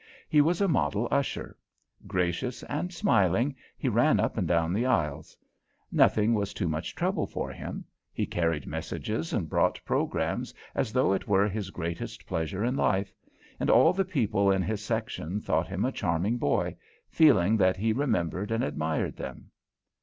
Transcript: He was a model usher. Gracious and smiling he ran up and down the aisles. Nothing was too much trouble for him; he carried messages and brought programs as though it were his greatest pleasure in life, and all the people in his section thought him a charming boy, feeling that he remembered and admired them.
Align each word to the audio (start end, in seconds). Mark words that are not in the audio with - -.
He 0.27 0.41
was 0.41 0.61
a 0.61 0.67
model 0.67 1.07
usher. 1.11 1.55
Gracious 2.07 2.63
and 2.63 2.91
smiling 2.91 3.55
he 3.77 3.87
ran 3.87 4.19
up 4.19 4.35
and 4.35 4.47
down 4.47 4.73
the 4.73 4.87
aisles. 4.87 5.37
Nothing 5.91 6.33
was 6.33 6.55
too 6.55 6.67
much 6.67 6.95
trouble 6.95 7.27
for 7.27 7.51
him; 7.51 7.85
he 8.11 8.25
carried 8.25 8.65
messages 8.65 9.31
and 9.31 9.47
brought 9.47 9.79
programs 9.85 10.55
as 10.73 10.91
though 10.91 11.13
it 11.13 11.27
were 11.27 11.47
his 11.47 11.69
greatest 11.69 12.25
pleasure 12.25 12.65
in 12.65 12.75
life, 12.75 13.13
and 13.59 13.69
all 13.69 13.93
the 13.93 14.03
people 14.03 14.49
in 14.49 14.63
his 14.63 14.83
section 14.83 15.39
thought 15.39 15.67
him 15.67 15.85
a 15.85 15.91
charming 15.91 16.39
boy, 16.39 16.77
feeling 17.11 17.55
that 17.57 17.77
he 17.77 17.93
remembered 17.93 18.49
and 18.49 18.63
admired 18.63 19.17
them. 19.17 19.51